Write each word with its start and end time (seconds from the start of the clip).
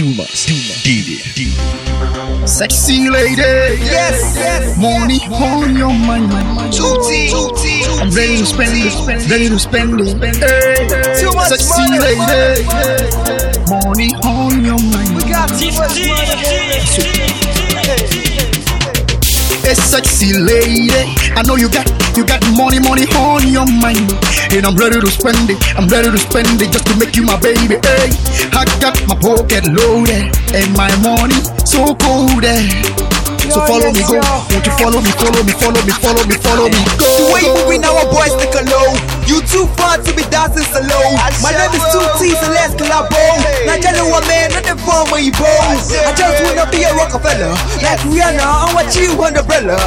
Dumas, 0.00 0.46
Dumas, 0.48 0.82
Didi, 0.82 1.20
Didi. 1.36 2.46
Sexy 2.48 3.10
lady, 3.10 3.36
Yes, 3.84 4.32
yes. 4.34 4.78
money 4.78 5.20
on 5.28 5.76
your 5.76 5.92
mind. 5.92 6.32
Two 6.72 6.88
T, 7.04 7.28
two 7.28 7.52
T. 7.60 7.84
I'm 8.00 8.08
ready 8.08 8.38
to 8.38 8.46
spend 8.46 8.72
it, 8.72 9.28
ready 9.28 9.50
to 9.50 9.58
spend 9.58 10.00
it. 10.00 10.16
Hey, 10.40 11.20
Too 11.20 11.30
much 11.36 11.48
sexy 11.52 11.84
money. 11.84 11.98
lady, 12.00 12.64
money 13.68 14.08
on 14.24 14.64
your 14.64 14.80
mind. 14.80 15.16
We 15.16 15.22
got 15.28 15.48
too 15.60 15.68
much 15.76 16.00
money. 16.00 17.60
Hey, 19.60 19.74
sexy 19.76 20.32
lady, 20.32 20.88
I 21.36 21.42
know 21.46 21.56
you 21.56 21.68
got 21.68 21.84
you 22.16 22.24
got 22.24 22.40
money, 22.56 22.80
money 22.80 23.04
on 23.20 23.46
your 23.46 23.66
mind, 23.68 24.10
and 24.50 24.64
I'm 24.66 24.74
ready 24.76 24.98
to 24.98 25.06
spend 25.12 25.48
it. 25.50 25.60
I'm 25.76 25.86
ready 25.88 26.10
to 26.10 26.18
spend 26.18 26.60
it 26.60 26.72
just 26.72 26.86
to 26.88 26.96
make 26.98 27.14
you 27.16 27.22
my 27.22 27.38
baby. 27.38 27.76
Hey, 27.84 28.08
I 28.56 28.64
got 28.80 28.96
my 29.10 29.16
pocket 29.16 29.66
loaded 29.66 30.30
and 30.54 30.76
my 30.76 30.94
money 31.02 31.34
so 31.64 31.94
cold. 31.96 32.44
Eh. 32.44 33.09
So 33.50 33.58
follow 33.66 33.90
me, 33.90 34.02
go. 34.06 34.22
Won't 34.22 34.62
you 34.62 34.74
follow 34.78 35.02
me, 35.02 35.10
follow 35.18 35.42
me, 35.42 35.52
follow 35.58 35.82
me, 35.82 35.92
follow 35.98 36.22
me, 36.22 36.36
follow 36.38 36.66
me, 36.70 36.80
go. 36.94 37.10
The 37.18 37.24
way 37.34 37.42
you 37.42 37.52
moving 37.58 37.82
our 37.82 38.06
boys 38.06 38.30
look 38.38 38.54
low. 38.70 38.94
You 39.26 39.42
too 39.42 39.66
far 39.74 39.98
to 39.98 40.10
be 40.14 40.22
dancing 40.30 40.66
slow. 40.70 41.04
My 41.42 41.50
name 41.50 41.74
is 41.74 41.82
Two 41.90 42.02
T, 42.18 42.30
so 42.38 42.46
let's 42.54 42.78
collabo. 42.78 43.18
Now 43.66 43.74
tell 43.82 43.98
you 43.98 44.06
what 44.06 44.22
man, 44.30 44.54
not 44.54 44.62
the 44.62 44.78
fun 44.86 45.10
when 45.10 45.26
you 45.26 45.34
bow. 45.34 45.50
I 45.50 46.14
just 46.14 46.46
wanna 46.46 46.70
be 46.70 46.86
a 46.86 46.94
Rockefeller. 46.94 47.50
Like 47.82 47.98
Rihanna, 48.06 48.38
I 48.38 48.70
want 48.70 48.94
you 48.94 49.18
on 49.18 49.34
the 49.34 49.42
umbrella. 49.42 49.78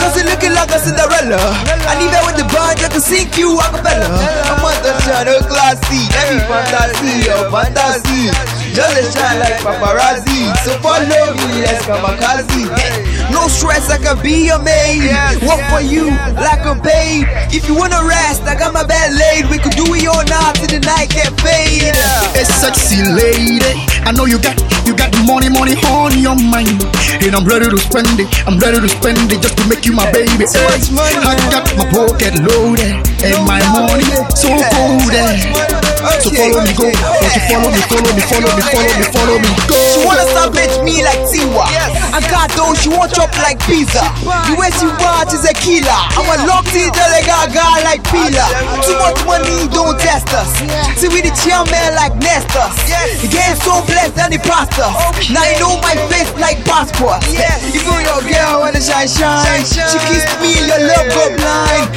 Cause 0.00 0.16
you're 0.16 0.24
looking 0.24 0.56
like 0.56 0.72
a 0.72 0.80
Cinderella. 0.80 1.36
I 1.36 1.92
And 1.92 2.08
even 2.08 2.22
with 2.24 2.36
the 2.40 2.46
band, 2.48 2.80
I 2.80 2.88
can 2.88 3.00
sing 3.04 3.28
you 3.36 3.60
a 3.60 3.68
cappella. 3.68 4.08
I'm 4.48 4.64
on 4.64 4.76
the 4.80 4.96
channel 5.04 5.40
classy. 5.44 6.08
Let 6.16 6.32
me 6.32 6.40
fantasy, 6.48 7.28
oh 7.28 7.52
fantasy. 7.52 8.57
Just 8.74 8.96
a 8.98 9.04
shine 9.12 9.38
like 9.40 9.58
paparazzi. 9.60 10.50
So 10.64 10.72
follow 10.80 11.34
me, 11.34 11.62
let's 11.62 11.84
akazi. 11.86 12.68
No 13.30 13.48
stress, 13.48 13.90
I 13.90 13.98
can 13.98 14.20
be 14.22 14.46
your 14.46 14.58
maid. 14.62 15.10
Work 15.46 15.60
for 15.70 15.80
you 15.80 16.10
like 16.36 16.64
I'm 16.64 16.80
paid. 16.80 17.26
If 17.52 17.68
you 17.68 17.74
wanna 17.76 18.00
rest, 18.04 18.42
I 18.42 18.54
got 18.54 18.72
my 18.72 18.84
bed 18.84 19.12
laid. 19.14 19.50
We 19.50 19.58
could 19.58 19.76
do 19.76 19.84
it 19.94 20.06
all 20.08 20.24
night 20.24 20.54
till 20.56 20.68
the 20.68 20.80
night 20.80 21.10
get 21.10 21.32
fade. 21.40 21.94
Hey, 22.32 22.44
sexy 22.44 23.02
lady, 23.04 23.60
I 24.04 24.12
know 24.12 24.24
you 24.24 24.38
got 24.38 24.56
you 24.86 24.96
got 24.96 25.12
money, 25.28 25.50
money 25.52 25.76
on 25.92 26.16
your 26.16 26.36
mind, 26.36 26.80
and 27.20 27.36
I'm 27.36 27.44
ready 27.44 27.68
to 27.68 27.78
spend 27.78 28.20
it. 28.20 28.28
I'm 28.48 28.58
ready 28.58 28.80
to 28.80 28.88
spend 28.88 29.18
it 29.32 29.42
just 29.42 29.56
to 29.58 29.68
make 29.68 29.84
you 29.84 29.92
my 29.92 30.10
baby. 30.12 30.46
So 30.46 30.60
much 30.64 30.88
Hey, 30.88 30.94
money, 30.96 31.16
I 31.20 31.36
got 31.52 31.68
my 31.76 31.84
pocket 31.92 32.32
loaded 32.40 32.96
and 33.20 33.38
my 33.44 33.60
money 33.76 34.08
so 34.32 34.48
So 35.98 36.30
follow 36.30 36.62
me, 36.62 36.72
go. 36.78 36.86
Won't 36.86 37.34
you 37.34 37.42
follow 37.50 37.70
me, 37.74 37.82
follow 37.90 38.12
me, 38.14 38.22
follow 38.30 38.50
me, 38.54 38.62
follow 38.70 38.94
me, 38.98 39.06
follow 39.10 39.38
me, 39.42 39.50
go. 39.66 39.78
She 39.90 39.98
wanna 40.06 40.26
savage 40.30 40.76
me 40.86 41.02
like 41.02 41.18
Tiwa. 41.26 41.66
I 42.14 42.22
got 42.30 42.54
those, 42.54 42.78
she 42.78 42.88
want 42.88 43.10
chop 43.14 43.34
like 43.42 43.58
pizza. 43.66 44.02
The 44.46 44.54
way 44.54 44.70
she 44.78 44.86
watch 45.02 45.34
is 45.34 45.42
a 45.42 45.54
killer. 45.58 45.90
I'm 46.14 46.26
a 46.30 46.36
lock 46.46 46.70
teacher, 46.70 47.06
like 47.10 47.26
gaga 47.26 47.82
like 47.82 48.02
Pila. 48.06 48.46
Too 48.86 48.94
much 49.02 49.18
money, 49.26 49.66
don't 49.74 49.98
test 49.98 50.30
us. 50.34 50.50
See, 50.98 51.10
we 51.10 51.18
the 51.22 51.34
chairman 51.34 51.94
like 51.98 52.14
Nestor. 52.22 52.66
The 53.18 53.28
game 53.30 53.58
so 53.58 53.82
blessed 53.90 54.18
and 54.22 54.30
the 54.32 54.40
pastor. 54.42 54.86
Oh, 54.86 55.10
now 55.34 55.44
you 55.50 55.58
know 55.58 55.74
my 55.82 55.98
face 56.06 56.30
like 56.38 56.62
passport. 56.62 57.26
Even 57.74 58.06
your 58.06 58.22
girl 58.22 58.62
wanna 58.62 58.78
shine, 58.78 59.10
shine. 59.10 59.66
She 59.66 59.98
kissed 60.06 60.30
me, 60.38 60.54
your 60.62 60.78
love 60.78 61.06
go 61.10 61.24
blind. 61.34 61.90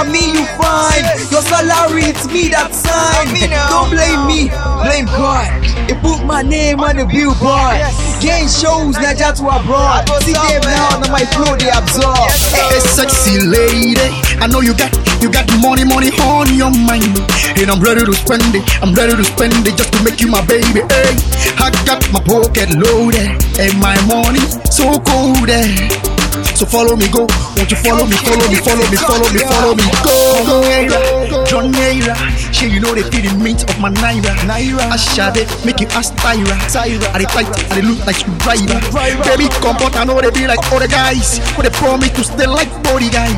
Check 0.00 0.08
the 0.08 0.08
votes, 0.08 0.08
I 0.08 0.12
mean 0.12 0.34
you 0.34 0.46
fine. 0.56 1.04
Your 1.30 1.42
salary, 1.42 2.04
it's 2.08 2.26
me 2.26 2.48
that 2.48 2.72
sign. 2.72 3.28
Don't 3.68 3.90
blame 3.90 4.26
me, 4.26 4.48
blame 4.80 5.06
God. 5.06 5.48
It 5.90 6.00
put 6.00 6.24
my 6.24 6.42
name 6.42 6.80
on 6.80 6.96
the 6.96 7.04
billboard. 7.04 7.76
Game 8.20 8.48
shows, 8.48 8.96
now 8.96 9.14
just 9.14 9.40
to 9.40 9.48
abroad. 9.48 10.08
See 10.22 10.32
them 10.32 10.62
now, 10.64 11.00
on 11.00 11.10
my 11.10 11.24
flow, 11.36 11.56
they 11.56 11.70
absorb. 11.72 12.30
Hey, 12.52 12.80
sexy 12.80 13.40
lady, 13.40 13.96
I 14.40 14.46
know 14.46 14.60
you 14.60 14.74
got 14.76 14.92
you 15.20 15.30
got 15.30 15.48
money, 15.60 15.84
money 15.84 16.08
on 16.24 16.48
your 16.54 16.72
mind, 16.72 17.20
and 17.60 17.68
I'm 17.68 17.80
ready 17.80 18.04
to 18.04 18.14
spend 18.14 18.56
it. 18.56 18.64
I'm 18.80 18.94
ready 18.94 19.16
to 19.16 19.24
spend 19.24 19.66
it 19.66 19.76
just 19.76 19.92
to 19.92 20.04
make 20.04 20.20
you 20.20 20.28
my 20.28 20.44
baby. 20.46 20.80
Hey, 20.88 21.12
I 21.60 21.68
got 21.84 22.00
my 22.12 22.20
pocket 22.24 22.72
loaded 22.72 23.36
and 23.60 23.74
my 23.80 23.96
money 24.08 24.40
so 24.72 24.96
cold. 25.04 25.48
Eh. 25.48 26.09
So 26.54 26.66
follow 26.66 26.96
me, 26.96 27.08
go. 27.08 27.26
Won't 27.56 27.70
you 27.70 27.76
follow 27.80 28.04
me, 28.04 28.16
follow 28.20 28.46
me, 28.48 28.56
follow 28.60 28.86
me, 28.90 28.96
follow 28.96 29.28
me, 29.32 29.40
follow 29.40 29.74
me, 29.74 29.86
go. 30.04 30.44
go. 30.46 31.44
John 31.46 31.72
Naira, 31.72 32.14
she 32.52 32.68
you 32.68 32.80
know 32.80 32.94
they 32.94 33.02
feel 33.02 33.24
the 33.26 33.32
mint 33.42 33.64
of 33.64 33.80
my 33.80 33.90
naira. 33.90 34.32
Naira, 34.46 34.86
I 34.92 34.96
it, 35.36 35.48
make 35.64 35.80
you 35.80 35.88
ask 35.96 36.14
Tyra. 36.16 36.56
Tyra, 36.68 37.06
I 37.14 37.18
dey 37.18 37.30
tight, 37.32 37.48
I 37.72 37.80
look 37.80 38.04
like 38.06 38.20
you 38.20 38.30
screwdriver. 38.38 38.80
Baby, 39.24 39.48
come 39.60 39.76
but 39.78 39.96
I 39.96 40.04
know 40.04 40.20
they 40.20 40.30
be 40.30 40.46
like 40.46 40.60
other 40.72 40.88
guys. 40.88 41.38
Who 41.56 41.62
they 41.62 41.70
promise 41.70 42.10
to 42.10 42.24
stay 42.24 42.46
like 42.46 42.70
body 42.82 43.10
guys. 43.10 43.34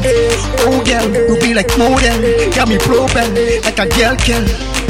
Oh 0.66 0.82
girl, 0.84 1.06
you 1.08 1.38
be 1.40 1.54
like 1.54 1.70
model, 1.78 2.18
got 2.52 2.68
me 2.68 2.78
proper 2.78 3.24
like 3.64 3.78
a 3.78 3.86
girl 3.88 4.16
can. 4.16 4.81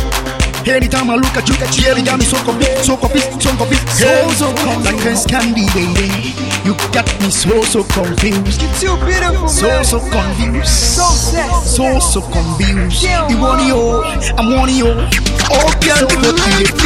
Anytime 0.67 1.11
I 1.11 1.17
look 1.17 1.35
at 1.35 1.49
you, 1.49 1.57
yeah, 1.83 1.97
you 1.97 2.05
got 2.05 2.19
me 2.19 2.25
so 2.25 2.39
confused, 2.45 2.85
so 2.85 2.97
confused, 2.97 3.43
so 3.43 3.51
confused, 3.57 3.89
so 3.89 4.31
so 4.31 4.55
confused. 4.55 4.85
Like 4.87 5.03
a 5.03 5.29
candy, 5.29 5.67
baby. 5.75 6.35
You 6.65 6.75
got 6.95 7.07
me 7.21 7.31
so 7.31 7.63
so 7.63 7.83
confused, 7.83 8.61
Too 8.79 8.97
beautiful, 9.05 9.49
so 9.49 9.83
so 9.83 9.99
confused, 9.99 10.71
So 10.71 11.03
so 11.67 11.99
so 11.99 12.21
confused. 12.23 13.03
You 13.03 13.39
want 13.43 13.67
you, 13.67 14.07
I'm 14.39 14.55
wanting 14.55 14.83
oh, 14.83 15.03
you. 15.03 15.23
Oh 15.51 15.71
girl, 15.83 16.07
what 16.07 16.23
do 16.23 16.31
you 16.31 16.67
feel 16.71 16.79
me? 16.79 16.79
A 16.79 16.82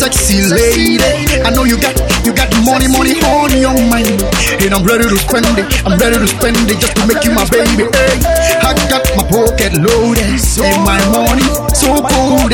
sexy 0.00 0.48
lady. 0.48 0.96
I 1.44 1.52
know 1.52 1.68
you 1.68 1.76
got 1.76 1.92
you 2.24 2.32
got 2.32 2.48
money, 2.64 2.88
money 2.88 3.20
on 3.20 3.52
your 3.52 3.76
mind, 3.92 4.16
and 4.64 4.72
I'm 4.72 4.80
ready 4.80 5.04
to 5.04 5.18
spend 5.20 5.44
it. 5.60 5.68
I'm 5.84 6.00
ready 6.00 6.16
to 6.16 6.26
spend 6.26 6.56
it 6.56 6.80
just 6.80 6.96
to 6.96 7.04
make 7.04 7.20
you 7.28 7.36
my 7.36 7.44
baby. 7.52 7.84
Hey, 7.92 8.16
I 8.64 8.72
got 8.88 9.04
my 9.12 9.24
pocket 9.28 9.76
loaded 9.76 10.24
and 10.24 10.80
my 10.88 10.96
money 11.12 11.44
so 11.76 12.00
cold. 12.00 12.48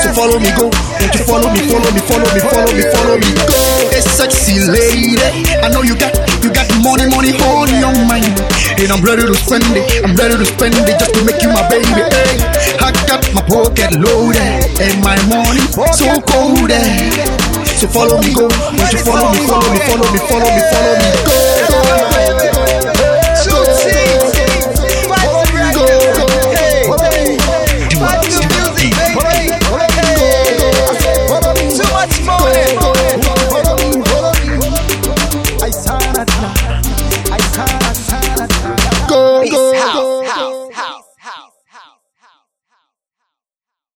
So 0.00 0.08
follow 0.16 0.40
me, 0.40 0.48
go. 0.56 0.72
Won't 0.72 1.12
you 1.12 1.24
follow 1.28 1.52
me, 1.52 1.60
follow 1.68 1.92
me, 1.92 2.00
follow 2.08 2.28
me, 2.32 2.40
follow 2.40 2.72
me, 2.72 2.84
follow 2.88 3.16
me, 3.20 3.30
go. 3.36 3.60
A 3.92 4.00
sexy 4.00 4.64
lady. 4.64 5.20
I 5.60 5.68
know 5.68 5.82
you 5.84 5.92
got 5.92 6.16
and 8.90 8.98
I'm 8.98 9.06
ready 9.06 9.22
to 9.22 9.34
spend 9.34 9.64
it. 9.76 10.04
I'm 10.04 10.16
ready 10.16 10.36
to 10.36 10.44
spend 10.44 10.74
it 10.74 10.98
just 10.98 11.14
to 11.14 11.24
make 11.24 11.42
you 11.42 11.50
my 11.50 11.66
baby. 11.68 11.86
Hey, 11.86 12.38
I 12.80 12.90
got 13.06 13.22
my 13.34 13.42
pocket 13.42 13.94
loaded 13.98 14.40
and 14.80 14.98
my 15.02 15.16
money 15.30 15.62
so 15.94 16.18
cold. 16.26 16.70
So 17.66 17.86
follow 17.86 18.20
me, 18.20 18.34
go. 18.34 18.48
Won't 18.48 18.92
you 18.92 18.98
follow 19.04 19.32
me, 19.32 19.46
follow 19.46 19.70
me, 19.70 19.78
follow 19.86 20.10
me, 20.10 20.18
follow 20.26 20.50
me, 20.50 20.62
follow 20.70 20.94
me, 20.98 21.24
go. 21.24 21.39